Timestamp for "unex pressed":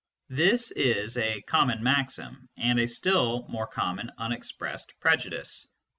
4.17-4.99